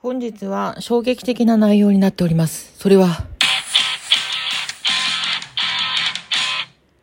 [0.00, 2.72] 本日は衝撃的な内容になっております。
[2.78, 3.26] それは、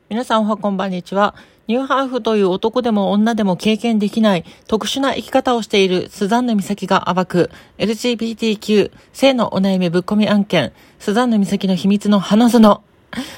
[0.08, 1.36] 皆さんおはこんばんにちは。
[1.68, 12.80] ニューハーフという男でも女でも経験できない特殊な生き方をしているスザンヌ美咲が暴く LGBTQ 性のお悩みぶっ込み案件スザンヌ美咲の秘密の花園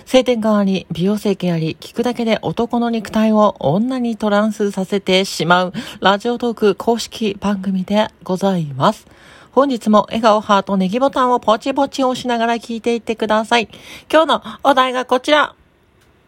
[0.05, 9.07] 性転換あり、美容整形あり、聞くだけで男の肉体を女にトランスさせてしまうラジオトーク公式番組でございます。
[9.57, 13.67] 本日も笑顔、ハート、ネギボタンをポチポチ押しながら聞いていってください。
[14.07, 15.55] 今日のお題がこちら。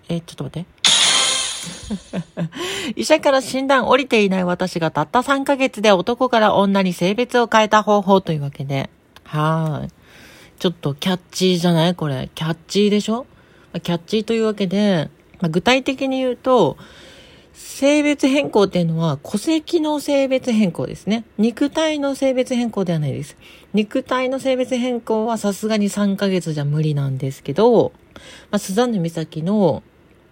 [0.08, 0.70] え、ちょっと待って。
[3.00, 8.90] 医者から診断降りていない私がたった3ヶ月で男から女に性別を変えた方法というわけで。
[9.26, 9.90] はーい。
[10.58, 11.94] ちょっとキャッチーじゃない？
[11.94, 12.32] これ。
[12.34, 13.28] キャッチーでしょ？
[13.84, 16.78] キャッチーというわけで、まあ、具体的に言うと、
[17.62, 21.26] 性別変更っていうのは戸籍の性別変更ですね。
[21.38, 23.36] 肉体の性別変更ではないです。
[23.74, 27.92] 肉体の性別変更はさすがに3ヶ月じゃ無理なんですけど、
[28.50, 29.84] まあ、スザンヌ美咲の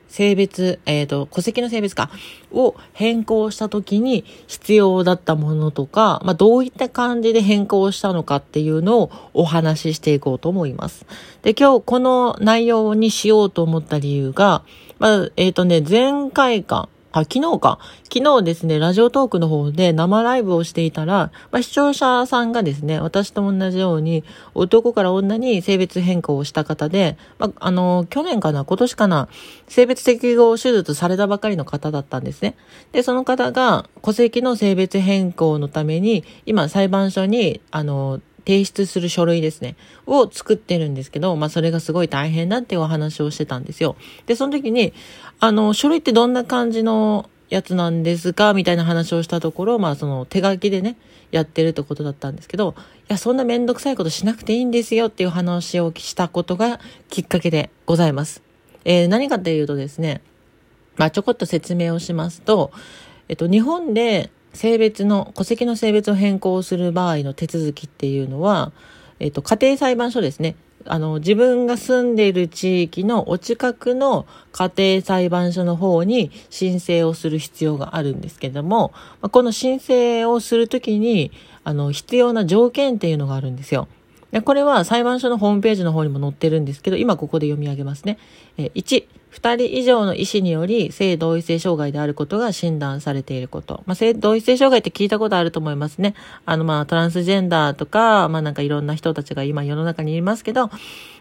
[0.07, 2.09] 性別、えっ、ー、と、戸籍の性別か、
[2.53, 11.05] を変更した時に必要だったものとか、まあ、どういった感じで変更したのかっていうのをお話ししていこうと思います。
[11.41, 14.63] で、今日この内容にしようと思った理由が、
[14.97, 16.87] まあ、えっ、ー、とね、前回か、
[17.19, 17.79] あ、昨日か。
[18.03, 24.23] 昨日ですね、ラジオトークの方で生ライブをしていたら、まあ、視聴者さんがですね、私と同じように、
[24.53, 29.29] 男から女に性別変更をした方で、まあ、あの、去年かな、今年かな、
[29.67, 32.55] 性別適合手術されたばかりの方だったんですね。
[32.91, 43.97] で、その方が、戸籍の性別変更のために、今裁判所に、あの、提出する書類ですね、を作ってるんですけど、まあそれがすごい大変だっていうお話をしてたんですよ。
[44.25, 44.93] で、その時に、
[45.41, 48.53] あの、書類ってどんな感じのやつなんですか？
[48.53, 50.95] みたいな話をしたところ、まあその手書きでね、
[51.31, 58.41] やってるってことだったんですけど、いや、そんなめんどくさいことしなくていいんですよっていう話をしたことがきっかけでございます。
[58.85, 60.21] えー、何かっていうとですね、
[60.95, 62.71] まあちょこっと説明をしますと、
[63.27, 68.73] えっと、日本で性別の、戸籍の性別を変更する場合の手続きっていうのは、
[69.19, 70.55] えっと、家庭裁判所ですね。
[70.85, 78.93] あの、自分が住んでいる地域のお近くの家庭裁判所の方に申請をする必要があるんですけども、
[79.31, 81.31] この申請をするときに、
[81.63, 83.87] あの、必要な条件っていうのがあるんですよ。
[84.43, 88.17] これは裁判所のホームページの方にも載ってるんですけど、今ここで読み上げますね。
[88.57, 93.83] 1、二人以上の医師により性同一性障害であることが診断されていること。
[93.85, 96.13] まあ、性同一性障害って聞いたことあると思いますね。
[96.45, 100.69] あの、まあ、トランスジェンダーとか、まあ、なんかいろんな人たちが今世の中にいますけど、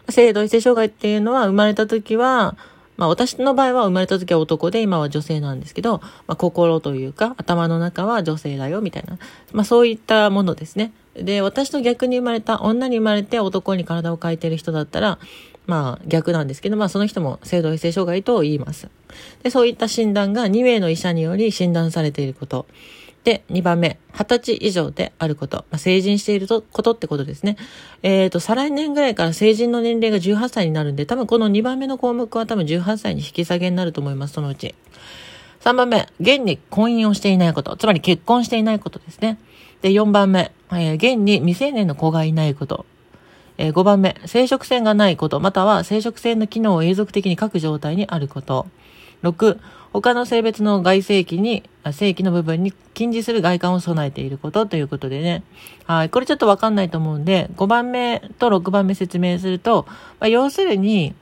[0.09, 2.56] 性同一性障害っていうのは生まれた時は、
[2.97, 9.19] まあ私の場合は生まれた時は男で今は女性なんですけど、まあ心というか頭の中は女性だよみたいな、
[9.53, 10.93] まあそういったものですね。
[11.19, 15.19] で、私と逆に生まれた、女に生まれて男に体を変えてる人だったら、
[15.66, 18.88] まあ逆なんですけど、まあその人も性同一性障害と言います。
[19.43, 22.66] で、そういった診断が2名の医者により診断されていること。
[23.25, 25.56] で、2番目、20歳以上であること。
[25.56, 27.56] まあ、成人していることってことですね。
[28.04, 34.77] えっ、ー、と、再来年ぐらいから成人の年齢が18歳になるんで、多分この2番目の項目は多分18歳に引き下げになると思います、そのうち。
[35.65, 37.77] 3番目、現に婚姻をしていないこと。
[37.77, 39.38] つまり結婚していないことですね。
[39.83, 42.87] で、4番目、えー、現に未成年の子がいないこと。
[43.59, 48.67] えー、5番目、生殖腺がないこと、または生殖腺の機能を永続的に各状態にあること。
[49.23, 49.59] 6、
[49.93, 55.43] 他の性別の外性器に、性器の部分に禁じする外観を備えていることということでね。
[55.87, 56.11] はい。
[56.11, 59.87] これちょっとわかんないと思うんで、5番目と6番目説明すると、
[60.21, 61.15] まあ、要するに、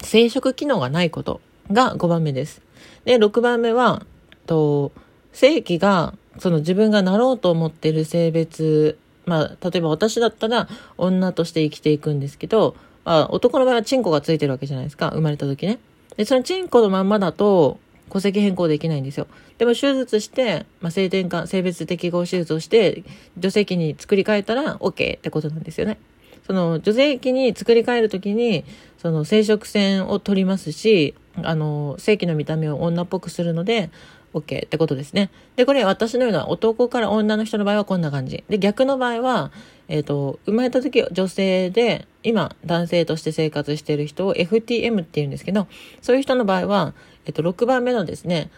[0.00, 2.60] 生殖機能がないことが5番目です。
[3.04, 4.04] で、6番目は、
[4.46, 4.90] と、
[5.32, 15.10] 性器が、その自分がなろうと思ってる性別、まあ、例えば私だったら女として生きていくんですけど、まあ、男の場合はチンコがついてるわけじゃないですか。
[15.10, 15.78] 生まれた時ね。
[16.16, 17.78] で、そのチンコのまんまだと、
[18.10, 19.26] 戸籍変更できないんですよ。
[19.56, 23.04] でも手術して、まあ、性転換、性別適合手術をして、
[23.38, 25.98] 女性器に作り変えたら OK ってことなんですよね。
[26.46, 28.64] その女性器に作り変えるときに、
[28.98, 33.90] その生殖腺を取りますし、あの、性器の見た目を女っぽくするので、
[34.34, 35.30] OK ってことですね。
[35.56, 38.44] で、これ私のような男から女の人の場合はこんな感じ。
[38.48, 39.52] で、逆の場合は、
[39.88, 45.66] えっ、ー、と、生まれた時女性で、今男性として生活している人を FTM って言うんですけど、
[46.00, 46.94] そういう人の場合は、
[47.26, 48.50] えっ、ー、と、6番目のですね、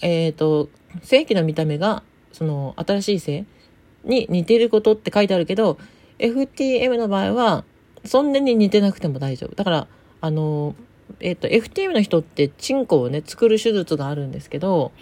[0.00, 0.68] えっ、ー、と、
[1.02, 2.02] 正規の見た目が、
[2.32, 3.44] その、新しい性
[4.04, 5.78] に似ていることって書いてあるけど、
[6.18, 7.64] FTM の場合は、
[8.04, 9.54] そんなに似てなくても大丈夫。
[9.54, 9.86] だから、
[10.20, 10.74] あの、
[11.20, 14.92] えっ、と、FTM の人ってチンコをね、作る手術があるんですけど、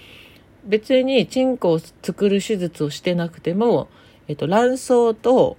[0.65, 3.89] 別にチンコを作る手術をしてなくても、
[4.29, 5.57] えっと、卵巣と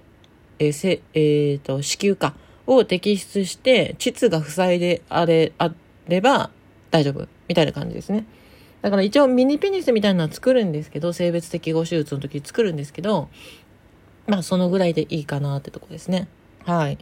[0.62, 2.34] えーせえーと子宮か
[2.66, 5.72] を摘出して膣が塞いであれあ
[6.06, 6.50] れば
[6.90, 8.24] 大丈夫みたいな感じですね。
[8.80, 13.28] だから一応ミニペニスみたいなのは作るんですけど、性別適合手術の時作るんですけど、
[14.32, 16.26] まあそのぐらいでいいかなってとこですね。
[16.64, 16.96] はい。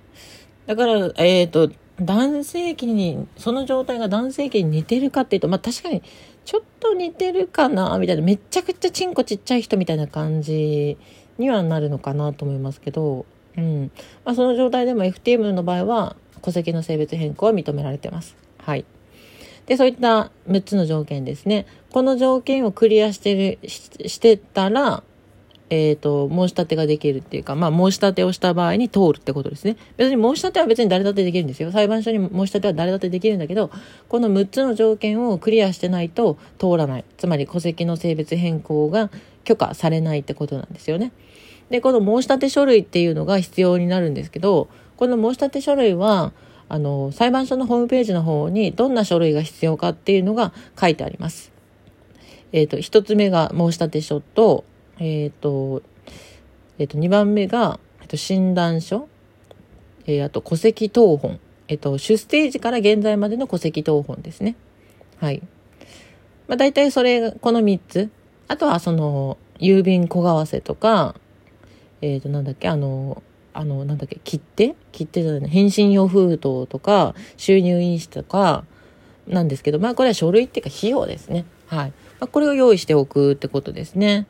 [0.67, 6.03] だから、えっ、ー、と、男性器に、その状態が男性器に似てるかっていうと、まあ確かに
[6.45, 10.99] ちょっと似てるかな、みたいな、めちゃくちゃチンコちっちゃい人みたいな感じ
[11.39, 13.93] にはなるのかなと思いますけど、うん。
[14.25, 18.35] まあその状態でも FTM の場合は、戸籍の性別変更は認められてます。
[18.59, 18.85] はい。
[19.67, 21.67] で、そういった6つの条件ですね。
[21.93, 25.05] この条件をクリアしてる、してたら、
[25.71, 29.77] えっ、ー、と、申し立てができるっていうか、まあ、申し立てをした場合に通るってことですね。
[29.97, 31.71] 別に申し立ては別に誰だってできるんですよ。
[31.71, 33.71] 裁判所に申し立ては誰だってできるんだけど、
[34.09, 37.05] この6つの条件をクリアしてないと通らない。
[37.17, 39.11] つまり、戸籍の性別変更が
[39.45, 41.13] 許可されないってことなんですよね。
[41.71, 46.33] で、この申し立て書類っていうのが必要になるんですけど、この申し立て書類は、
[46.69, 51.53] あの、裁判所のホームページの方にどんな書類が必要かっていうのが書いてあります。
[52.53, 54.65] えっ、ー、と、一つ目が申し立て書と、
[55.01, 55.83] えっ、ー、と、
[56.79, 59.09] えっ、ー、と、二番目が、えっと、診断書、
[60.07, 64.57] えー、あと戸籍謄本、えっと、出生時から現在までの戸籍謄本ですね。
[65.19, 65.43] はい。
[66.47, 68.11] まあ、大体それ、この三つ。
[68.47, 71.15] あとは、その、郵便小為替とか、
[72.03, 74.75] えっ、と、なんだっけ、あの、あの、なんだっけ、切手？
[74.93, 78.65] 切手じゃない、返信用封筒とか、収入印紙とか、
[79.27, 81.45] なんですけど、まあこれは書類っていうか費用ですね。
[81.67, 81.93] はい。
[82.19, 84.27] まあ、これを用意しておくってことですね。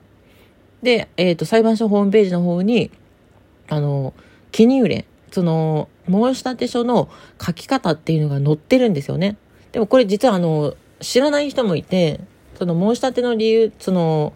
[0.82, 2.90] で、えっ、ー、と、裁判所ホームページの方に、
[3.68, 4.14] あの、
[4.52, 7.08] 記入例、その、申し立て書の
[7.40, 9.36] 書き方っていうのが載ってるんですよね。
[9.72, 12.20] でもこれ実はあの、知らない人もいて、
[12.58, 14.32] その申し立ての理由、その、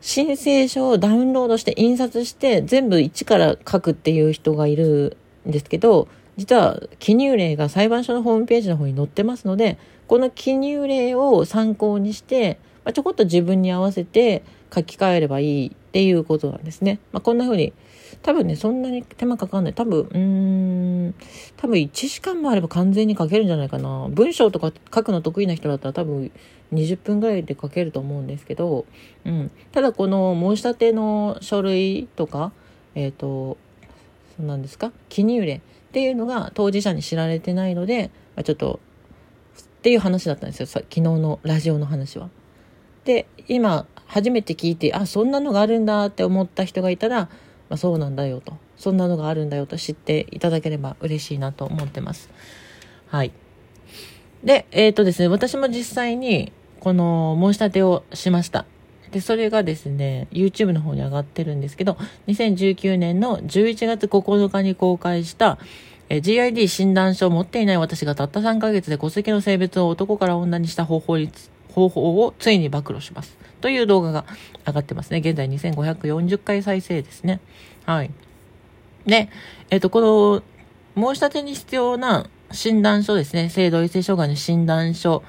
[0.00, 5.16] 申請書をダウンロードして印刷して全部一から書くっていう人がいる
[5.46, 12.58] んですけど、実は記入例が裁判所のホームページの方に載ってますので、この記入例を参考にして、
[12.88, 14.42] まあ、ちょこっと自分に合わせて
[14.74, 17.00] 書き換えればいいっていうことなんですね。
[17.12, 17.74] まあ、こんな風に、
[18.22, 19.74] 多分ね、そんなに手間かかんない。
[19.74, 20.18] 多分、うー
[21.08, 21.14] ん、
[21.58, 24.08] 多分1時間もあれば完全に書けるんじゃないかな。
[24.08, 26.32] 文章とか書くの得意な人だったら多分
[26.72, 28.86] 20分ぐらいで書けると思うんですけど、
[29.26, 29.50] うん。
[29.70, 32.52] ただこの申し立ての書類とか、
[32.94, 33.58] えっ、ー、と、
[34.38, 34.92] そうなんですか？
[35.10, 35.60] 記入例っ
[35.92, 38.80] ていうのが当事者に知られてないので、まあ、ちょっと、
[39.60, 40.66] っていう話だったんですよ。
[40.66, 42.30] 昨日のラジオの話は。
[43.08, 47.30] で、今、初めて聞いて、あ、そんなのがあるんだって思った人がいたら、ま
[47.70, 48.58] あ、そうなんだよと。
[48.76, 52.28] そんなのがあるんだよと知っていただければ嬉しいなと思ってます。
[53.06, 53.32] はい。
[54.44, 58.66] で、えっ、ー、とですね、私も実際に、この申し立てをしました。
[59.10, 61.96] で、それがですね、YouTube の方に上がってるんですけど、
[62.26, 65.56] 2019年の11月9日に公開した、
[66.10, 71.30] え GID 診断書を持っていない私がたった3ヶ月で戸籍の性別を男から女にした方法に、
[71.78, 73.36] 方法をついに暴露します。
[73.60, 74.24] という動画が
[74.66, 75.18] 上がってますね。
[75.18, 77.40] 現在2540回再生ですね。
[77.86, 78.10] はい。
[79.06, 79.30] で、
[79.70, 80.42] えっ、ー、と、この、
[80.96, 83.48] 申し立てに必要な診断書ですね。
[83.48, 85.22] 性同一性障害の診断書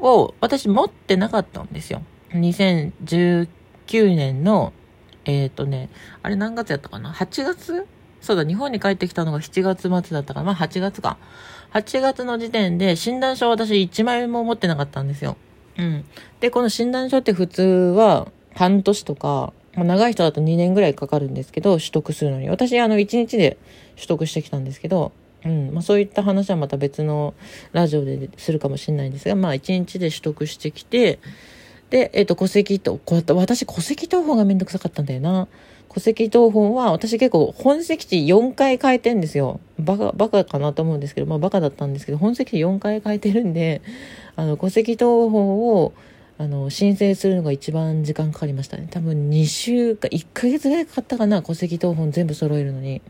[0.00, 2.02] を私持ってなかったんですよ。
[2.30, 3.48] 2019
[4.14, 4.72] 年の、
[5.24, 5.88] えっ、ー、とね、
[6.22, 7.86] あれ何月やったかな ?8 月？
[8.20, 11.18] そうだ、日本に帰ってきたのが7月末だったから、まあ8月か。
[11.72, 15.36] 8月の時点で診断書を私1枚も持ってなかったんですよ。
[15.78, 16.04] うん。
[16.40, 22.48] で、この診断書って普通は半年とか、ま、長い人だと2年ぐらいかかるんですけど、取得するのに。
[22.48, 23.56] 私、あの、1日で
[23.94, 25.12] 取得してきたんですけど、
[25.44, 25.70] うん。
[25.72, 27.34] まあ、そういった話はまた別の
[27.72, 31.20] ラジオでするかもしれないんですが、まあ、1日で取得してきて、
[31.90, 35.48] で、えっ、ー、と、戸籍と、こうやって私、戸籍謄本がめんどくさかったんだよな。
[35.92, 39.60] 戸籍謄本は、私結構本籍地4回変えてんですよ。
[39.78, 43.80] バカ、バカかなと思うんですけど、まあバカだったんですけど、本籍地4回変えてるんで、
[44.36, 45.92] あの、戸籍謄本を、
[46.36, 48.86] あの、申請するのが一番時間かかりましたね。
[48.90, 53.02] 多分2週か、1ヶ月ぐらいかかったかな、戸籍謄本全部揃えるのに。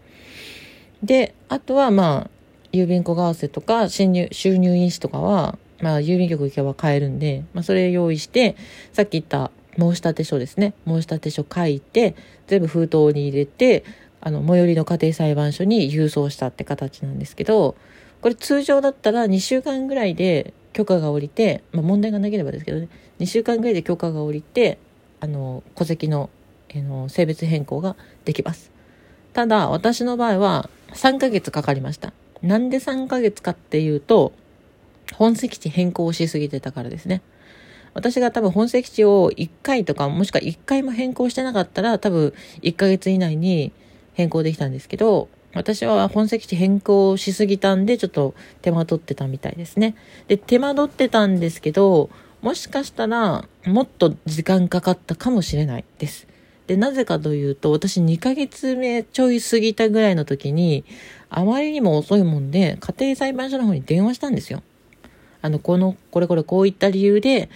[1.03, 2.31] で、あとはまあ、
[2.73, 8.57] 郵便小為替とか、収入、収入印紙とかは、まあ、郵便局行けば買えるんで、まあ、それ用意して、
[8.93, 10.75] さっき言った申立書ですね。
[10.87, 12.15] 申立書書いて、
[12.47, 13.85] 全部封筒に入れて、
[14.21, 17.77] あの、最寄りの家庭裁判所に郵送したって形なんですけど、
[18.21, 22.89] これ通常だったら2週間ぐらいで許可が下りて、まあ、問題がなければですけどね、
[23.21, 24.79] 2週間ぐらいで許可が下りて、
[25.21, 26.31] あの、戸籍の、
[26.69, 28.73] えの、性別変更ができます。
[29.33, 32.13] ただ、私の場合は3ヶ月かかりました。
[32.43, 34.33] なんで3ヶ月かっていうと、
[35.15, 37.23] 本籍地変更しすぎてたからですね。
[37.95, 43.73] 私が多分本籍地を1回とか、もしくは1回も変更してなかったら、多分1ヶ月以内に
[44.15, 49.95] 変更できたんですけど、私は本籍地変更しすぎたんで、ちょっと手間取ってたみたいですね。
[50.29, 52.11] で、手間取ってたんですけど、
[52.43, 56.29] もしかしたら、もっと時間かかったかもしれないです。
[56.69, 60.85] で、なぜかというと、私2ヶ月目ちょい過ぎたぐらいの時に、
[61.31, 64.63] あまりにも遅いもんで、家庭裁判所の方に電話したんですよ。
[65.41, 67.49] あの、この、これこれこういった理由で、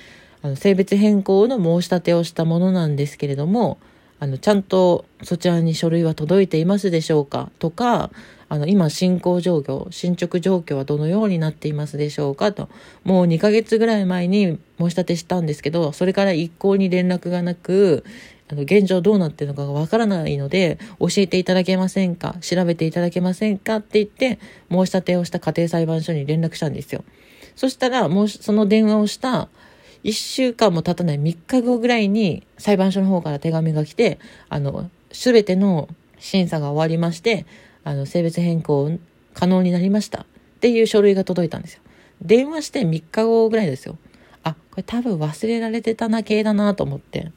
[0.43, 3.79] あの、性別変更の申し立てをしたものなんですけれども、
[4.19, 7.51] あの、ちゃんとそちらに書類は届いていますでしょうか？
[7.59, 8.11] とか、
[8.49, 12.53] あの、今進行状況、進捗状況はどのようになっていますでしょうか？
[12.53, 12.69] と、
[13.03, 18.05] もう2ヶ月ぐらい前に申し立てしたんですけど、それから一向に連絡がなく、
[18.49, 22.37] あの、現状どうなってるのかがわからないので、教えていただけませんか？
[22.43, 23.77] 調べていただけませんか？
[23.77, 24.39] って言って、
[24.71, 27.03] 申し立てをした家庭裁判所に連絡したんですよ。
[27.57, 29.49] そしたら、もう、その電話をした
[30.05, 34.19] 1週間も経たない3日後ぐらいに裁判所の方から手紙が来て、
[34.49, 37.47] あの、すべての審査が終わりまして、
[37.85, 38.99] あの、性別変更
[39.35, 40.27] 可能になりましたっ
[40.61, 41.83] ていう書類が届いたんですよ。
[42.21, 43.99] 電話して3日後ぐらいですよ。
[44.43, 47.33] あ、これ多分忘れられてたな系だなと思って。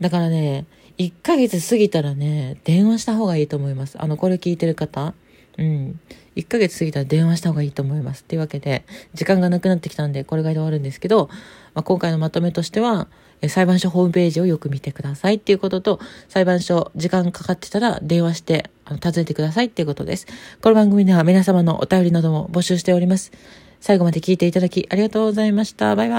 [0.00, 0.66] だからね、
[0.98, 4.00] 1ヶ月過ぎたらね、電話した方がいいと思います。
[4.00, 5.14] あの、これ聞いてる方。
[5.58, 6.00] うん。
[6.36, 8.22] 1ヶ月過ぎたら電話した方がいいと思います。
[8.22, 11.28] っていうわけで、時間がなくなってきたんで、これぐらいで終わるんですけど、
[11.74, 13.08] まあ、今回のまとめとしては、
[13.48, 20.26] 裁判所ホームページをよく見てくださいっていうことと、裁判所時間かかってたら電話してあの訪ねてくださいっていうことです。
[20.60, 23.32] この番組では皆様のお便りなども募集しております。
[23.80, 25.96] 最後まで聞いていただきありがとうございました。
[25.96, 26.16] バイバ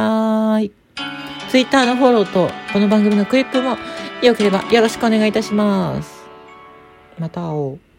[0.58, 0.72] ーイ。
[1.52, 3.78] Twitter のフォローとこの番組のクリップも
[4.24, 6.24] よければよろしくお願いいたします。
[7.20, 7.91] また会おう。